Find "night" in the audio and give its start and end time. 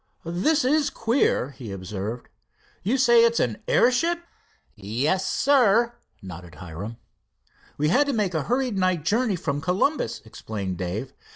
8.79-9.05